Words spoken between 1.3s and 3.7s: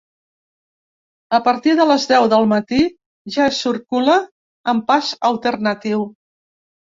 A partir de les deu del matí ja es